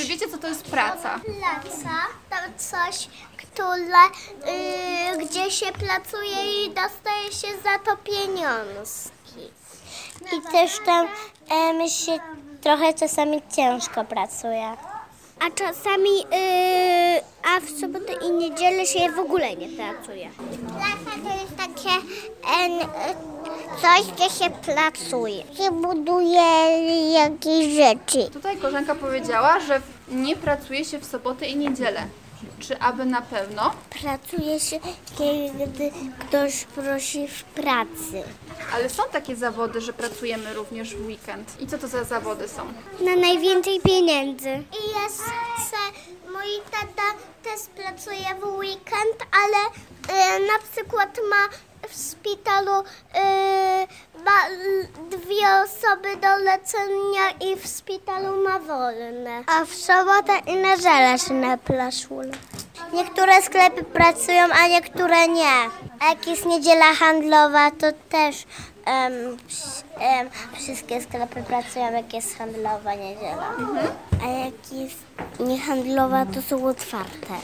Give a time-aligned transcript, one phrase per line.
[0.00, 1.20] Czy wiecie, co to jest praca?
[1.40, 1.90] Praca
[2.30, 4.04] to coś, które,
[5.14, 9.52] y, gdzie się pracuje i dostaje się za to pieniążki.
[10.36, 11.08] I też tam
[11.50, 12.18] em, się
[12.60, 14.76] trochę czasami ciężko pracuje.
[15.40, 17.22] A czasami, y,
[17.56, 20.30] a w sobotę i niedzielę się w ogóle nie pracuje.
[20.68, 23.49] Praca to jest takie y,
[23.82, 25.42] coś, gdzie się pracuje.
[25.56, 26.42] Się buduje
[27.12, 28.30] jakieś rzeczy.
[28.32, 32.06] Tutaj koleżanka powiedziała, że nie pracuje się w sobotę i niedzielę.
[32.60, 33.70] Czy aby na pewno?
[34.02, 34.78] Pracuje się,
[35.18, 38.22] kiedy ktoś prosi w pracy.
[38.74, 41.60] Ale są takie zawody, że pracujemy również w weekend.
[41.60, 42.62] I co to za zawody są?
[43.04, 44.48] Na najwięcej pieniędzy.
[44.50, 45.22] I jest,
[45.70, 45.76] se,
[46.32, 47.02] mój tata
[47.42, 51.48] też pracuje w weekend, ale y, na przykład ma
[51.88, 52.84] w szpitalu y,
[54.30, 59.42] ma l- dwie osoby do leczenia i w szpitalu ma wolne.
[59.46, 62.30] A w sobotę i niedzielę się na plaszule.
[62.92, 65.56] Niektóre sklepy pracują, a niektóre nie.
[66.00, 68.44] A jak jest niedziela handlowa, to też
[69.48, 73.50] ps- em, wszystkie sklepy pracują, jak jest handlowa niedziela.
[74.24, 74.96] A jak jest
[75.40, 77.34] niehandlowa, to są otwarte.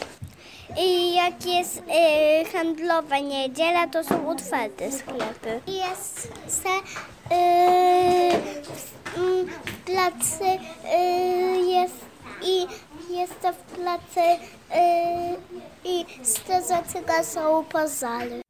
[0.78, 5.60] I jak jest y, handlowa niedziela, to są otwarte sklepy.
[5.66, 7.38] Jest se y,
[9.16, 12.04] mm, w pracy y, jest
[12.42, 12.66] i
[13.10, 15.36] jest to w pracy y,
[15.84, 18.45] i strażacy są pożary.